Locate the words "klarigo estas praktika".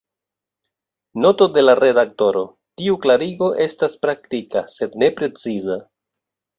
3.05-4.67